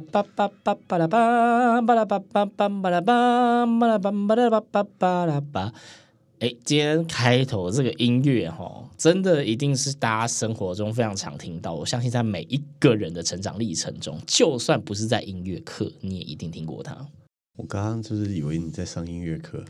[0.00, 5.72] 巴巴巴巴巴拉巴巴拉巴巴巴巴拉巴巴拉巴巴拉巴巴巴拉巴。
[6.40, 11.74] 哎，今天开头这个音乐哈，真的一定是大家生活中非常常听到。
[11.74, 16.96] 我相信在每一个人的成长历程中，就算不是在音乐课，你也一定听过它。
[17.58, 19.62] 我刚刚就是以为你在上音乐课，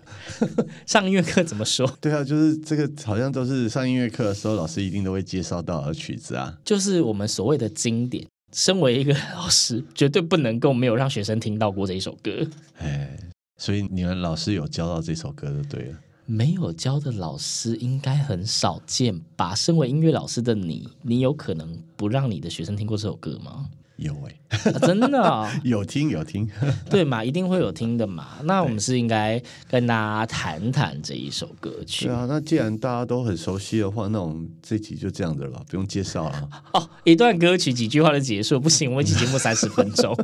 [0.87, 1.93] 上音乐课怎么说？
[2.01, 8.25] 对啊，就是这个好像都是上音乐课的时候，老师一定都会介绍到的曲子啊，就是我们所谓的经典。
[8.53, 12.47] 身为一个老师，绝对不能够没有让学生听到过这一首歌。
[12.79, 13.17] 哎，
[13.57, 15.99] 所以你们老师有教到这首歌就对了。
[16.27, 19.55] 没有教的老师应该很少见吧？
[19.55, 23.69] 身为音乐老师的你，你有可能不让你的学生听过这首歌吗？
[24.01, 24.35] 有哎、
[24.65, 26.51] 欸啊，真的、 哦、有听有听，
[26.89, 27.23] 对嘛？
[27.23, 28.39] 一定会有听的嘛。
[28.45, 32.07] 那我们是应该跟大家谈谈这一首歌曲。
[32.07, 36.49] 对啊，那既然大家都很熟悉的话，那我们这集就这样子了，不用介绍了。
[36.73, 40.17] 哦，一段歌曲几句话就结束，不行，我们一期节目三十分钟。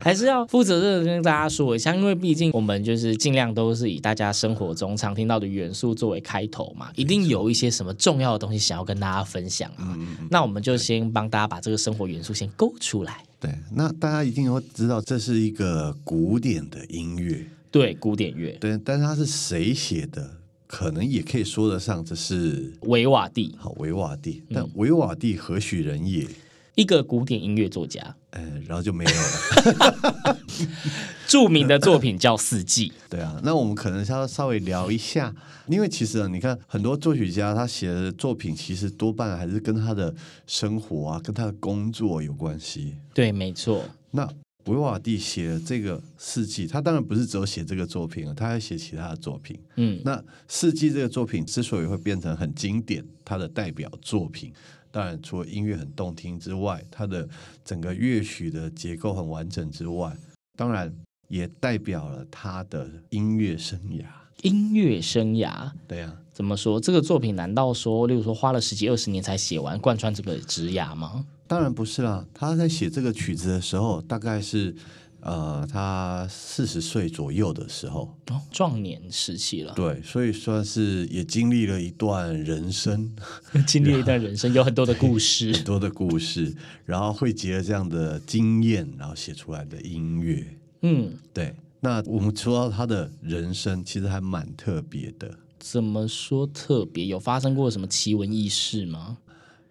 [0.00, 9.98] 还是要负责任的跟大家说一下，因为毕竟我们就是尽量都是以大家生活中常听到的元素作为开头嘛，一定有一些什么重要的东西想要跟大家分享啊。
[10.30, 13.22] 那我们就先帮大家把这个生活元素先勾出来。
[13.40, 18.56] 对，那大家一定会知道这是一个古典的音乐，对，古典乐。
[18.60, 20.30] 对，但是它是谁写的？
[20.66, 23.56] 可能也可以说得上这是维瓦蒂。
[23.58, 24.42] 好，维瓦蒂。
[24.52, 26.24] 但维瓦蒂何许人也？
[26.24, 26.34] 嗯
[26.78, 30.38] 一个古典音乐作家，嗯，然后就没有了。
[31.26, 32.90] 著名的作品叫《四季》。
[33.10, 35.34] 对啊，那我们可能稍稍微聊一下，
[35.66, 40.14] 因为其实啊，你看很多作曲家他写的作品，其实多半还是跟他的
[40.46, 42.94] 生活啊，跟他的工作有关系。
[43.12, 43.84] 对，没错。
[44.12, 44.30] 那
[44.66, 49.58] 维瓦蒂写的这个《四季》，他当然不是只有写这个作品啊，他还写其他的作品。
[49.74, 50.16] 嗯，那
[50.46, 54.52] 《四季》这个作品之所以会变成很经典，他的代表作品。
[54.98, 57.28] 当然，除了音乐很动听之外，它的
[57.64, 60.12] 整个乐曲的结构很完整之外，
[60.56, 60.92] 当然
[61.28, 64.04] 也代表了他的音乐生涯。
[64.42, 66.18] 音乐生涯，对呀、啊。
[66.32, 66.80] 怎么说？
[66.80, 71.24] 这个作品难道说，例如说花了十几二十年才写完，贯穿这个职涯吗？
[71.46, 72.26] 当然不是啦。
[72.34, 74.74] 他在写这个曲子的时候，大概是。
[75.20, 79.74] 呃，他四十岁左右的时候，哦，壮年时期了。
[79.74, 83.14] 对，所以算是也经历了一段人生，
[83.66, 90.46] 经历了一段人生，有很多的故事， 很多的故事，然后汇集了这样的经验，然后写出来的音乐。
[90.82, 91.54] 嗯，对。
[91.80, 95.36] 那我们说到他的人生，其实还蛮特别的。
[95.58, 97.06] 怎么说特别？
[97.06, 99.18] 有发生过什么奇闻异事吗？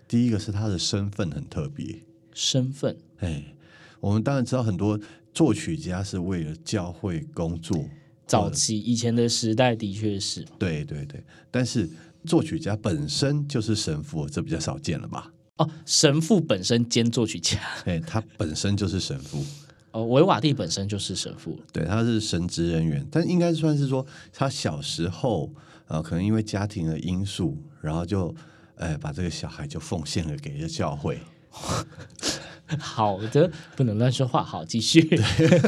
[0.07, 2.97] 第一个是他的身份很特别，身份。
[3.19, 3.55] 哎，
[4.01, 4.99] 我们当然知道很多。
[5.37, 7.85] 作曲家是为了教会工作，
[8.25, 10.43] 早期以前的时代的确是。
[10.57, 11.87] 对对对，但是
[12.25, 15.31] 作曲家本身就是神父，这比较少见了吧？
[15.57, 19.45] 哦，神父本身兼作曲家，哎，他本身就是神父。
[19.91, 24.03] 哦，维瓦蒂本身就是神父，对，他是神职人员，但应该算是说
[24.33, 25.53] 他小时候
[25.85, 28.33] 啊、呃，可能因为家庭的因素，然后就
[28.77, 31.19] 哎把这个小孩就奉献了给了教会。
[32.79, 34.43] 好的，不能乱说话。
[34.43, 34.99] 好，继续。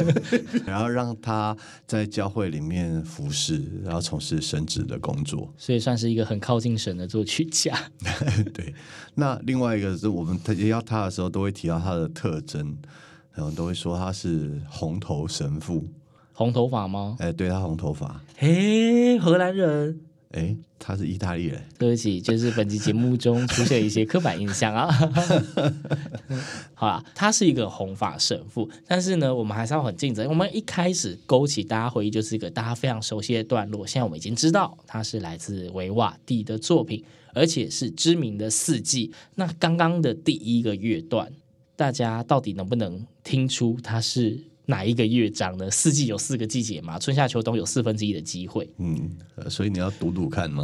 [0.66, 1.56] 然后让他
[1.86, 7.74] 在教会里面服侍，然后从事神职的工作，所以算是一个很靠近神的作曲家。
[8.52, 8.74] 对。
[9.14, 12.76] 那另外一个是我们提到他的时候，都会提到他的特征，
[13.32, 15.88] 然后都会说他是红头神父。
[16.32, 17.16] 红头发吗？
[17.18, 18.20] 哎，对，他红头发。
[18.36, 20.00] 嘿，荷兰人。
[20.30, 21.60] 哎，他是意大利人。
[21.76, 24.88] 对不起，就是本期节目中出现一些刻板印象啊。
[26.74, 30.28] 好啦，他是一个红发神父，但是呢，我们还是要很尽责。
[30.28, 33.84] 我们一开始勾起大家回忆，就是一个大家非常熟悉的段落。
[33.86, 37.04] 现在我们已经知道，他是来自维瓦蒂的作品，
[37.34, 39.12] 而且是知名的四季。
[39.34, 41.32] 那刚刚的第一个乐段，
[41.74, 44.49] 大家到底能不能听出他是？
[44.70, 45.70] 哪一个乐章呢？
[45.70, 48.66] 四季有四个季节嘛，春夏秋冬有四分之一的机会。
[48.78, 49.10] 嗯，
[49.50, 50.62] 所以你要读读看吗？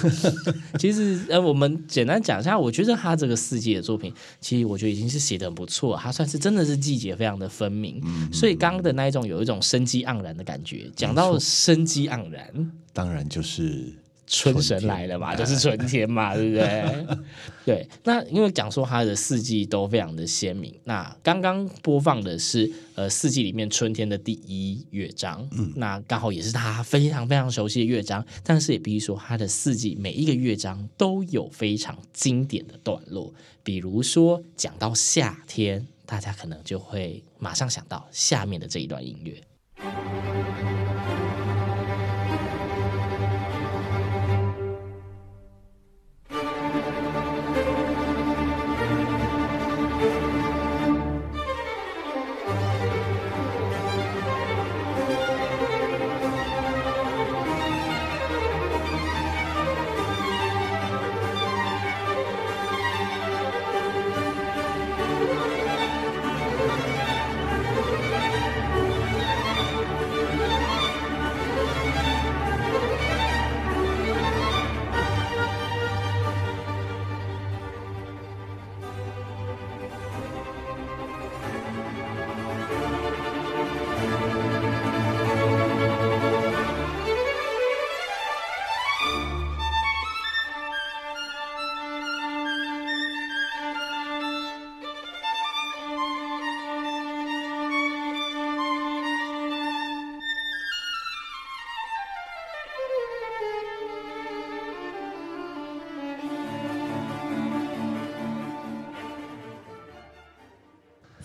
[0.78, 8.00] 其实呃，我们简单讲一下，我觉得他这个四季的作品，其实我觉得已经是写的很不错，他算是真的是季节非常的分明。
[8.04, 10.90] 嗯，所以刚刚的那一种有一种生机盎然的感觉。
[10.94, 13.92] 讲到生机盎然，当然就是。
[14.34, 17.06] 春神来了嘛，就是春天嘛，对不对？
[17.66, 20.74] 对，那因为讲说它的四季都非常的鲜明。
[20.84, 28.24] 那刚刚播放的是呃四季里面春天的第一乐章，嗯，那刚好也是他非常非常熟悉的乐章。
[28.42, 33.32] 但是也必须说，他的四季每一个乐章都有非常经典的段落。
[33.62, 39.34] 比如说讲到夏天，大家可能就会马上想到下面的这一段音乐。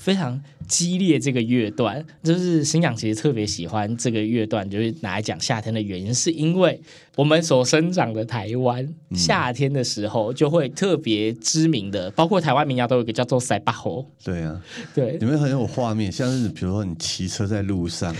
[0.07, 6.79] 非常激烈，这个乐段就是新港其实特别喜欢这个乐段，就是拿来讲夏天的原因，是因为
[7.17, 14.09] 我们所生长的台湾，夏天的时候就会特别知名的，包括台湾民谣都有一个叫做塞巴吼。
[14.23, 14.61] 对啊，
[14.95, 16.09] 对，你们很有画面？
[16.09, 18.15] 像是比如说你骑车在路上。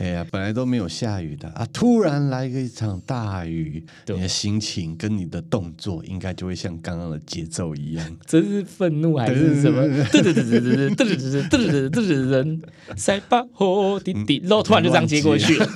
[0.00, 8.16] 哎呀，本来都没有下雨的啊，突然来个一场大雨，你的心情跟你的动作应该就会像刚刚的节奏一样。
[8.26, 9.82] 真是愤怒还是什么？
[9.82, 12.60] 噔噔噔噔噔噔噔噔噔噔噔噔噔，
[12.96, 15.68] 塞巴吼滴滴，然后突然就这样接过去了。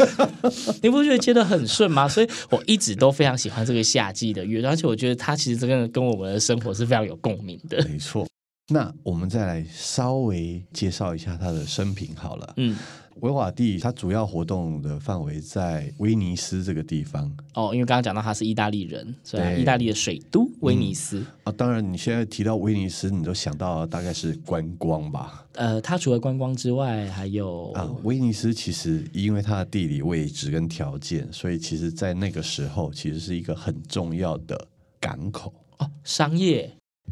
[0.82, 2.08] 你不觉得接得很顺吗？
[2.08, 7.86] 所以我一直都非常喜欢这个夏季的乐，而且我觉得它其实真的跟我们的生活是非常有共鸣的。
[7.86, 8.26] 没错。
[8.68, 12.54] 那我们再来稍微介绍一下他的生平好了。
[12.56, 12.76] 嗯。
[13.20, 21.52] 维瓦蒂他主要活动的范围在威尼斯这个地方哦，因为刚刚讲到他是意大利人，所以意大利的水都威尼斯、嗯、啊。
[21.52, 25.46] 当然，你现在提到威尼斯，你都想到大概是观光吧？
[25.52, 34.66] 呃，他除了观光之外，还有啊，威尼斯其实因为它的地理位置跟条件，所以其实在那个时候其实是一个很重要的
[35.00, 36.68] 港口哦，商业。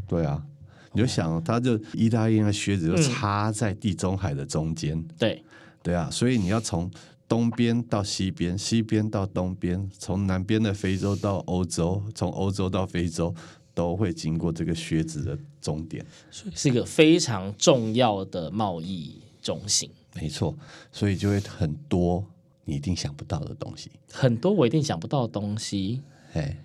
[0.09, 0.44] 对啊，
[0.92, 5.44] 你就想，它就意大利那靴子就插在地中海的中间，嗯、对。
[5.82, 6.88] 对啊，所以你要从
[7.26, 13.34] 东边到西边，西边到东边，从南边的非洲到欧洲，从欧洲到非洲，
[13.75, 19.90] 都会经过这个靴子的终点，是一个非常重要的贸易中心。
[20.14, 20.56] 没错，
[20.92, 22.25] 所以就会很多
[22.64, 26.00] 你一定想不到的东西，很多我一定想不到的东西。
[26.32, 26.56] 嘿，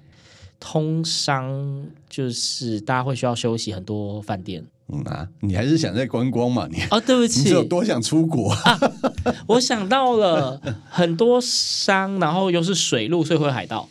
[0.60, 4.66] 通商就是大家会需要休息，很多饭店。
[4.90, 6.66] 嗯啊，你还是想在观光嘛？
[6.72, 8.80] 你哦，对不 起，你是有多想出国啊？
[9.48, 13.90] 我想到了很多商，然后又是水路，所以会有海盗。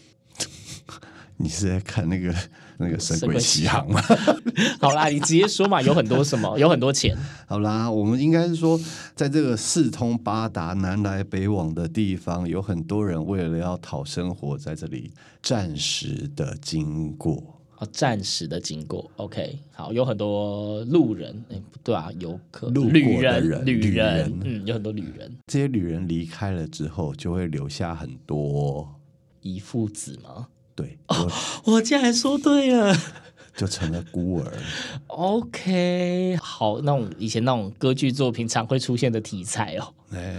[1.37, 2.35] 你是在看那个
[2.79, 4.01] 那个《神鬼奇航》嘛？
[4.81, 6.59] 好啦，你直接说嘛，有很多什么？
[6.59, 7.17] 有很多钱。
[7.47, 8.79] 好啦，我们应该是说，
[9.15, 17.53] 在这个四通八达、南来北往的地方，有很多人为了要讨生活，在这里暂时的经过。
[17.79, 28.99] 哦，暂时的经过，OK，好，有很多路人，哎，不对啊，游客、路过旅的人、旅人人，嗯，有很多旅人，这些旅人离开了之后，就会留下很多
[29.43, 30.49] 遗腹子吗？
[30.77, 31.29] 对，哦，
[31.65, 32.97] 我竟然说对了，
[33.57, 34.53] 就成了孤儿。
[35.09, 39.95] OK，好，那种以前那种歌剧作品常会出现的题材哦。
[40.11, 40.37] 哎，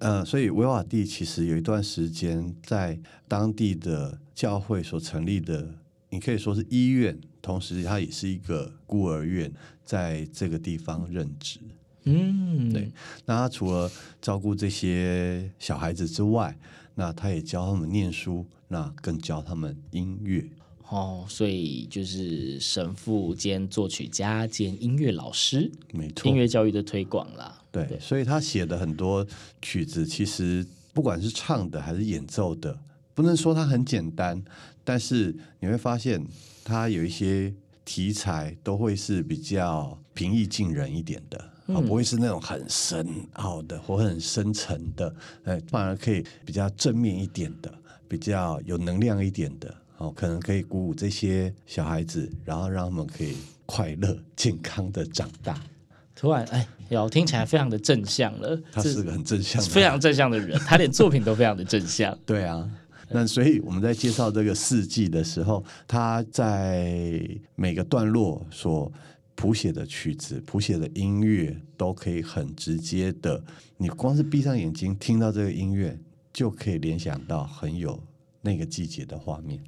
[0.00, 5.66] 呃，所以维瓦蒂其实有一段时间在当地的教会所成立的。
[6.10, 9.52] 你可以说是医院，同时它也是一个孤儿院，
[9.84, 11.60] 在这个地方任职。
[12.04, 12.90] 嗯，对。
[13.26, 16.56] 那他除了照顾这些小孩子之外，
[16.98, 20.44] 那他也教他们念书，那更教他们音乐。
[20.88, 27.62] 哦，所以就是神父兼作曲家兼音乐老师，没错，音乐教育的推广啦。
[27.70, 29.24] 对，对，所以他写的很多
[29.62, 32.76] 曲子，其实不管是唱的还是演奏的，
[33.14, 34.42] 不能说它很简单。
[34.82, 36.26] 但是你会发现，
[36.64, 47.72] 它有一些题材都会是比较平易近人一点的，啊、嗯，不会是那种很深奥的或很深沉的，哎，反而可以比较正面一点的，
[48.08, 55.60] 比较有能量一点的，哦，可能可以鼓舞这些小孩子，然后让他们可以快乐健康的长大。
[56.16, 58.60] 突然，哎，有，听起来非常的正向了。
[58.72, 62.18] 他是个很正向的，非常正向的人，他连作品都非常的正向。
[62.26, 62.68] 对啊。
[63.10, 67.20] 那所以我们在介绍这个四季的时候，他在
[67.54, 68.90] 每个段落所
[69.38, 73.40] 谱写的曲子、谱写的音乐，都可以很直接的，
[73.76, 75.96] 你光是闭上眼睛听到这个音乐，
[76.32, 78.02] 就可以联想到很有
[78.40, 79.62] 那个季节的画面。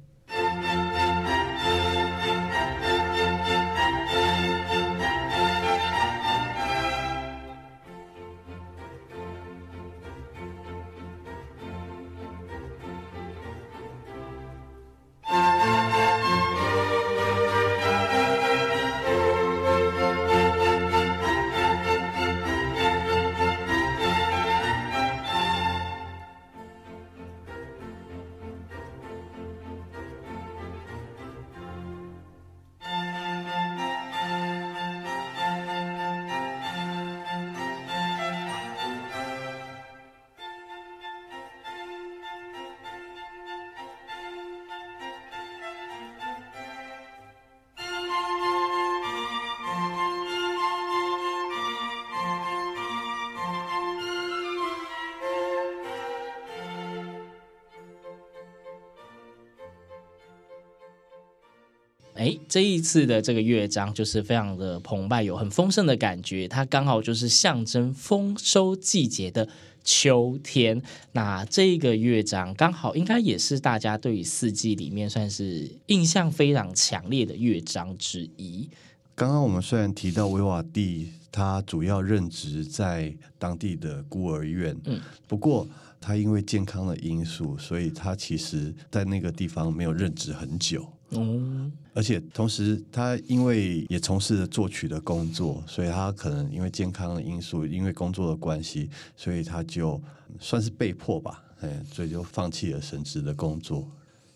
[62.21, 66.47] 哎，这一次的这个乐章就是非常的澎湃，有很丰盛的感觉。
[66.47, 69.49] 它刚好就是象征丰收季节的
[69.83, 70.79] 秋天。
[71.13, 78.69] 那这个乐章刚好应该也是大家对于四季里面算是印象非常强烈的乐章之一。
[79.15, 85.67] 刚刚我们虽然提到维瓦蒂，他主要任职在当地的孤儿院，嗯，不过
[85.99, 90.87] 他因为健康的因素，所以他其实在那个地方没有任职很久。
[91.13, 100.01] 嗯，而且同时，他因为也从事了作曲的工作，所以他可能因为健康的因素，因为工作的关系，所以他就
[100.39, 103.85] 算是被迫吧，哎，所以就放弃了神职的工作，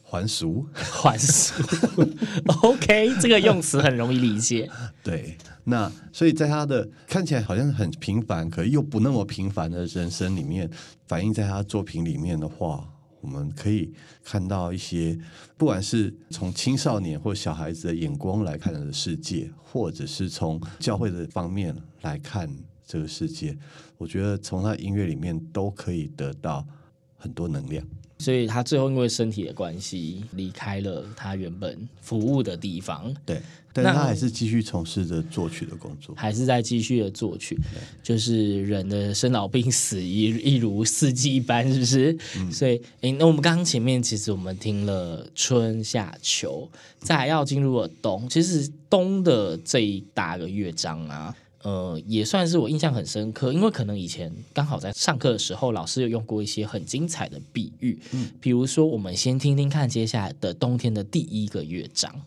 [0.04, 1.54] 还俗，还俗。
[2.62, 4.70] OK，这个用词很容易理解。
[5.02, 10.70] 对，那所以在他的看起来好像很平凡，可又不那么平凡的人生里面，
[11.08, 12.86] 反映在他作品里面的话。
[13.26, 13.92] 我们可以
[14.24, 15.18] 看到一些，
[15.58, 22.48] 不管是从青少年或小孩子的眼光来看的世界，或者是从教会的方面来看
[22.86, 23.58] 这个世界，
[23.98, 26.64] 我觉得从他音乐里面都可以得到
[27.18, 27.84] 很多能量。
[28.18, 33.14] 所以他最后因为身体的关系离开了他原本服务的地方。
[33.26, 33.42] 对。
[33.78, 37.60] 但他还是继续从事着作曲的工作，还是在继续的作曲。
[38.02, 42.18] 就是人的生老病死一 一如四季一般，是不是？
[42.38, 46.70] 嗯、所以，哎，那我们刚刚前面其实我们听了春夏秋，
[47.00, 48.26] 再要进入了冬。
[48.30, 57.98] 其实冬的这一大个乐章啊，呃，也算是我印象很深刻，因为可能以前刚好在上课的时候，老师有用过一些很精彩的比喻。
[58.12, 62.22] 嗯，比如说，我们先听听看接下来的冬天的第一个乐章。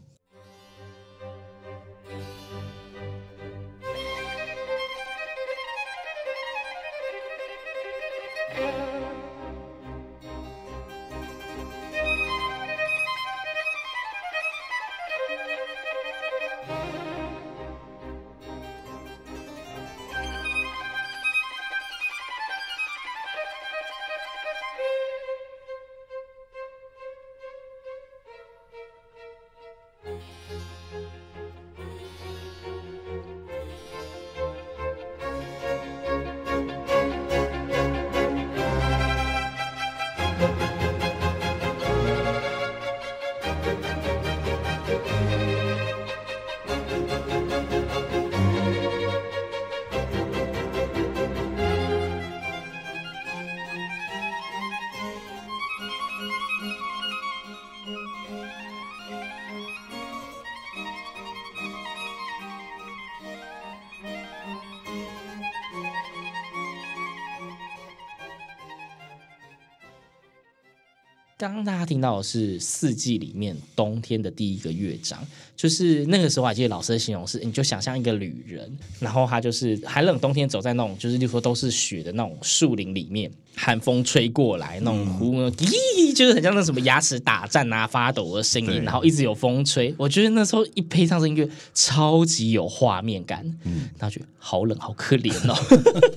[71.39, 75.17] 刚刚大家听到的是四季里面冬天的第一个乐章，
[75.55, 95.55] 就是那个时候还记得老师的形容是，你就想象一个旅人，然后他就是寒冷冬天走在那种就是例如说都是雪的那种树林里面，寒风吹过来，那种呼咦，就是很像那什么牙齿打颤啊发抖的声音，然后一直有风吹，我觉得那时候一配上这音乐，超级有画面感，嗯，然后觉得好冷好可怜哦。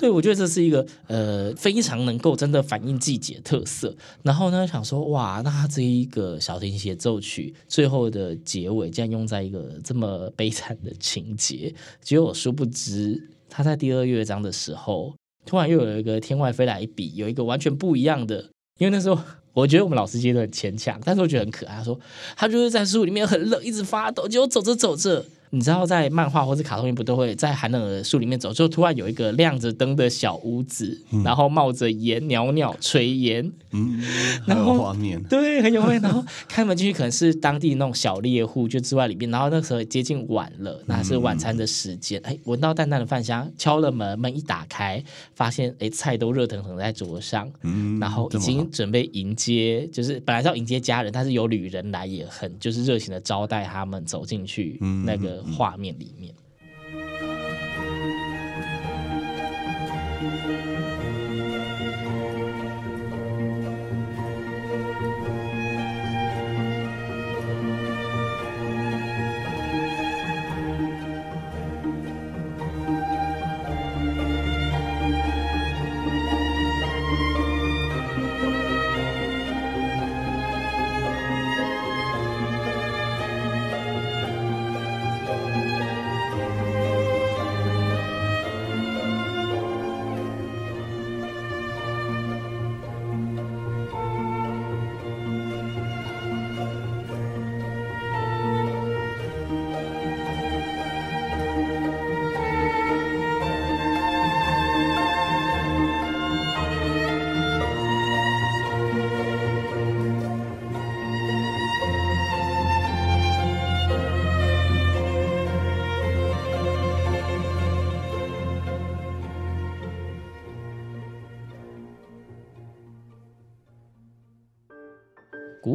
[0.00, 3.94] 对，我觉得这是一个呃非常能够真的反映季节特色。
[4.22, 15.14] 然后呢，想说哇，那他这一个小提琴协奏曲最后的结尾，竟然用在一个这么悲惨的情节，结果殊不知他在第二乐章的时候，
[15.44, 18.48] 突然又有一个天外飞来一笔，有一个完全不一样的。
[18.78, 21.76] 因为那时候我觉得我们老师接的很牵强，但是我觉得很可爱。
[21.76, 22.00] 他说
[22.34, 25.26] 他就是在树里面很冷，一直发抖，结果走着走着。
[25.52, 34.00] 你知道，在漫画或者卡通里不都会在寒冷的树里面走，就突然有一个亮着灯的小屋子，嗯、然后冒着烟，袅袅炊烟，嗯，
[34.46, 35.20] 然后画面。
[35.24, 45.02] 对很有画面，然后开门进去可能是当地那种小猎户，就住在里面，然后那时候接近晚了，那是晚餐的时间，哎、嗯，闻到淡淡的饭香，敲了门，门一打开，
[45.34, 55.39] 发现哎菜都热腾腾在桌上，嗯，然后已经准备迎接，就是本来是要迎接家人，但是有旅人来也很就是热情的招待他们走进去，嗯，那个。
[55.42, 56.34] 画面里面。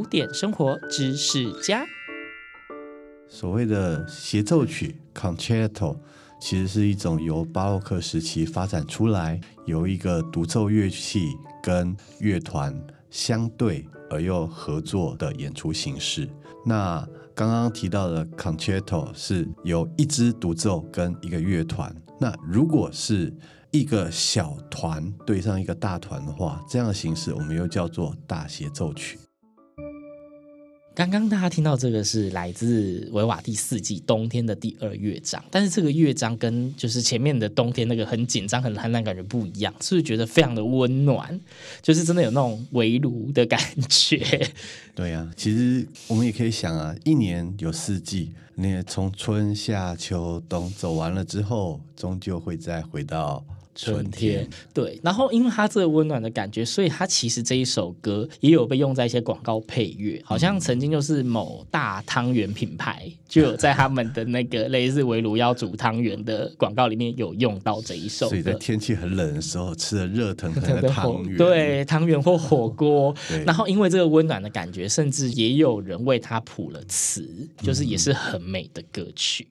[0.05, 1.85] 典生活知识家，
[3.27, 5.97] 所谓的协奏曲 （concerto）
[6.39, 11.29] 其实是一种由巴洛克时期发展出来，由一个独奏乐器
[11.63, 12.75] 跟乐团
[13.09, 16.29] 相对而又合作的演出形式。
[16.65, 21.93] 那刚刚提到的 concerto 是由一支独奏跟一个乐团。
[22.19, 23.33] 那如果是
[23.71, 29.19] 一个小团对上一个大团的话，这样的形式我们又叫做大协奏曲。
[30.95, 41.37] 刚刚大家听到这个是来自维瓦第四季冬天的第二乐章，但是这个乐章跟就是前面的冬天那个很紧张、很寒冷感觉不一样，是不是觉得非常的温暖？
[41.81, 44.49] 就是真的有那种围炉的感觉。
[44.95, 53.45] 对呀、啊，其实我们也可以想啊，一年有四季，你从春夏秋冬走完了之后，终究会再回到。
[53.75, 68.29] 春天，对，然后因为它这个温暖的感觉，所以它其实这一首歌也有被用在一些广告配乐，好像曾经就是某大汤圆品牌就有在他们的那个类似围炉要煮汤圆的广告里面有用到这一首。
[68.29, 73.13] 所以在天气很冷的时候吃的热腾腾的 汤圆，对，汤圆或火锅。
[73.45, 79.45] 然后因为这个温暖的感觉，甚至也有人为它谱了词，就是也是很美的歌曲。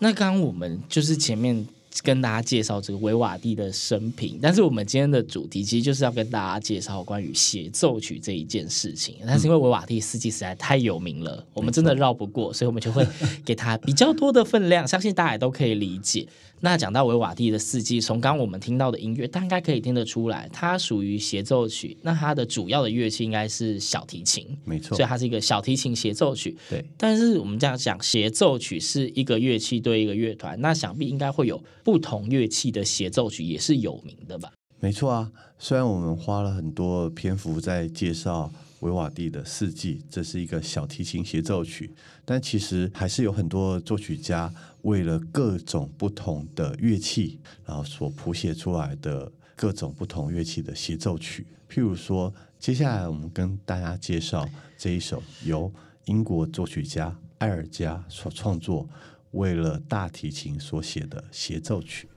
[0.00, 1.66] 那刚刚我们就是前面。
[2.02, 9.16] 跟大家介绍这个维瓦蒂的生平，但是我们今天的主题其实就是要跟大家介绍关于协奏曲这一件事情。
[9.26, 13.06] 但是因为维瓦蒂四季实在太有名了，我们真的绕不过，所以我们就会
[13.44, 16.26] 给他比较多的分量，相信大家也都可以理解。
[16.62, 21.96] 那讲到维瓦蒂的四季，从刚刚我们听到的音乐，大家应该可以听得出来，它属于协奏曲。
[22.02, 26.54] 那它的主要的乐器应该是小提琴，没错，所以它是一个小提琴协奏曲。
[26.68, 34.52] 对，但是我们这样讲，协奏曲是一个乐器对一个乐团，那想必应该会有不同乐器的协奏曲也是有名的吧？
[34.78, 38.52] 没错啊，虽然我们花了很多篇幅在介绍。
[38.80, 41.92] 维瓦蒂的四季，这是一个小提琴协奏曲，
[42.24, 44.50] 但其实还是有很多作曲家
[44.84, 51.46] 为了各种不同的乐器，然后所谱写出来的各种不同乐器的协奏曲。
[51.68, 55.70] 譬如说，接下来我们跟大家介绍这一首由
[56.06, 58.88] 英国作曲家艾尔加所创作，
[59.32, 62.08] 为了大提琴所写的协奏曲。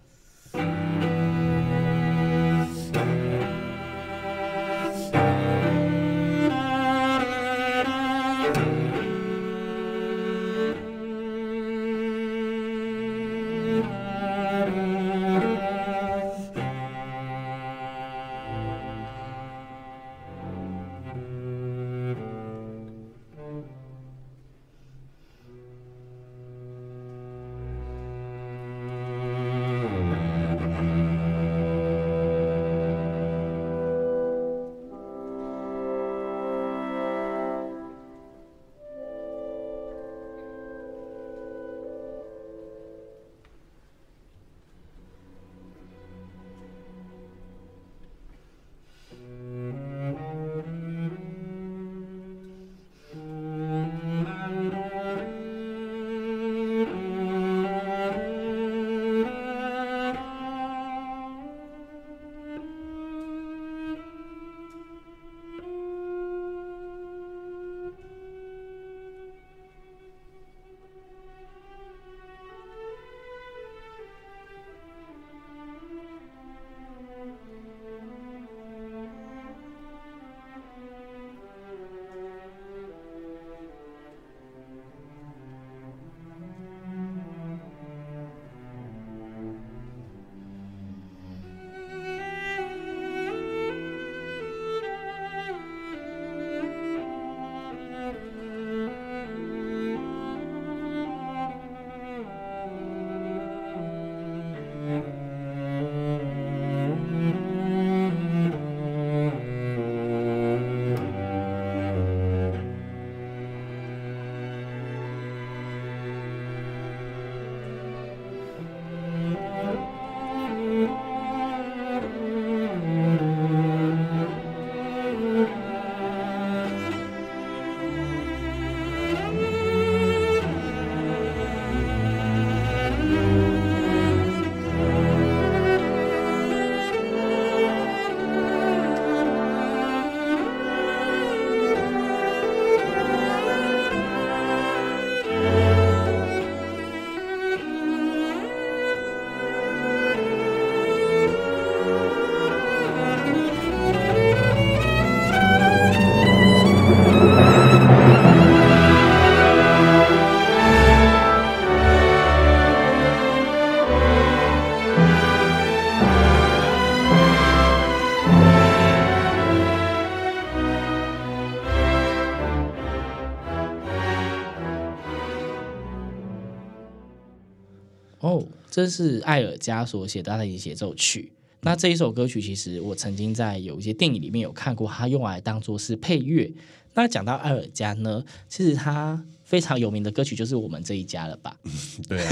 [178.74, 181.32] 这是艾尔加所写的大提琴协奏曲。
[181.62, 186.52] 那这一首歌曲，其实我曾经在有一些电影里面有看过，它用来当做是配乐。
[186.96, 191.56] 那讲到艾尔加呢，其实他非常有名的歌曲就是我们这一家了吧？
[192.10, 192.28] 对啊，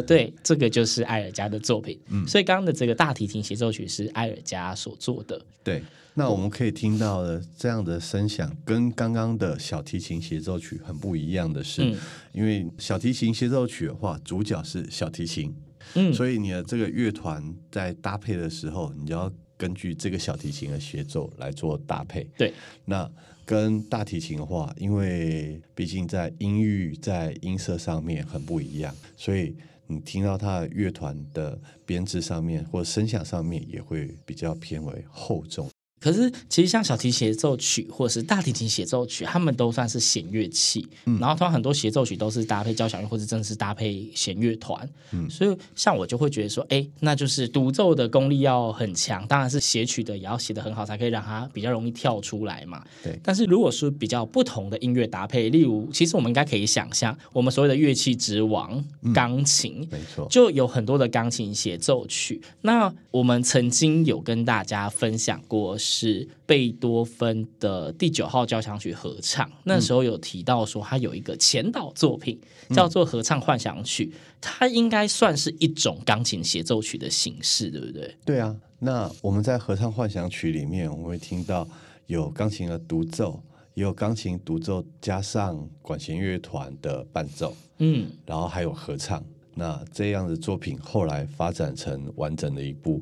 [0.00, 2.00] 对，这个就是艾尔加的作品。
[2.08, 5.38] 嗯，所以刚刚的这个大提琴协奏曲是艾尔加所做的。
[5.62, 5.82] 对。
[6.18, 11.98] 那我们可以听到的这样的声响，跟刚刚的小提琴协奏曲很不一样的是，嗯、
[12.32, 15.54] 因为小提琴协奏曲的话，主角是小提琴，
[15.94, 22.26] 嗯，所以你的这个乐团在搭配的时候，你就要根据这个小提琴的协奏来做搭配。
[22.38, 22.54] 对，
[22.86, 23.06] 那
[23.44, 29.54] 跟大提琴的话，因为毕竟在音域、在音色上面很不一样，所以
[29.86, 35.68] 你听到它的乐团的编制上面或声响上面也会比较偏为厚重。
[35.98, 40.86] 可是，其实像小提协奏曲或者是大提琴协奏曲，他们都算是弦乐器。
[41.06, 44.88] 嗯、然后，通常很多协奏曲都是搭配交响乐，或者正式搭配弦乐团。
[45.12, 52.84] 嗯，所以像我就会觉得说，哎，那就是独奏的功力要很强，当然是写曲的也要写得很好，才可以让它比较容易跳出来嘛。
[53.02, 53.18] 对。
[53.24, 62.40] 但是如果是比较不同的音乐搭配，例如，其实我们应该可以想象，我们所谓的乐器之王——钢琴，嗯、没错，就有很多的钢琴协奏曲。
[62.60, 65.76] 那我们曾经有跟大家分享过。
[65.86, 72.38] 是贝多芬的第九号交响曲合唱，那时候有提到说他有一个前导作品
[72.70, 78.16] 叫做合唱幻想曲，它应该算是一种钢琴协奏曲的形式，对不对？
[78.24, 81.66] 对啊，那我们在合唱幻想曲里面，我们会听到
[82.06, 83.40] 有钢琴的独奏，
[83.74, 89.24] 也有钢琴独奏加上管弦乐团的伴奏，嗯，然后还有合唱。
[89.54, 93.00] 那这样的作品后来发展成完整的一部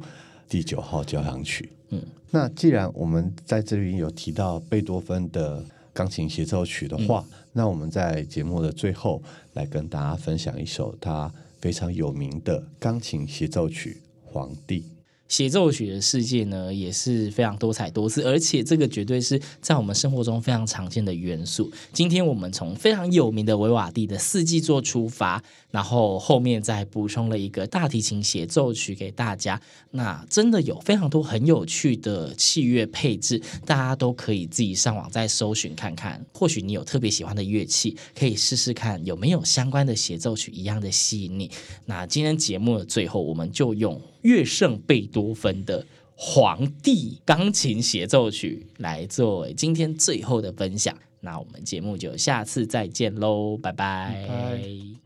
[0.48, 1.68] 第九号交响曲。
[1.94, 14.02] 嗯，那既然我们在这里有提到贝多芬的钢琴协奏曲的话，嗯，那我们在节目的最后来跟大家分享一首他非常有名的钢琴协奏曲
[14.32, 14.80] 《皇帝》。
[15.28, 21.70] 协奏曲的世界呢，也是非常多彩多姿，而且这个绝对是在我们生活中非常常见的元素。
[21.92, 29.60] 今天我们从非常有名的维瓦蒂的四季作出发，然后后面再补充了一个大提琴协奏曲给大家。
[29.92, 36.24] 那真的有非常多很有趣的器乐配置，大家都可以自己上网再搜寻看看。
[36.32, 41.50] 或许你有特别喜欢的乐器，可以试试看有没有相关的协奏曲一样的吸引你。
[41.86, 44.00] 那今天节目的最后，我们就用。
[44.24, 45.82] 乐圣贝多芬的
[46.16, 54.26] 《皇帝》钢琴协奏曲来作为今天最后的分享，那我们节目就下次再见喽，拜拜。
[54.26, 55.03] 拜拜。